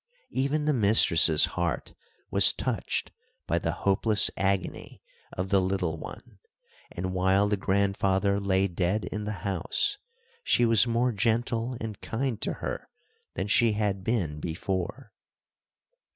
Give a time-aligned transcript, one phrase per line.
[0.31, 1.93] Even the mistress's heart
[2.31, 3.11] was touched
[3.45, 4.99] by the hopeless agony
[5.33, 6.39] of the little one,
[6.91, 9.99] and while the grandfather lay dead in the house,
[10.43, 12.89] she was more gentle and kind to her
[13.35, 15.11] than she had been before.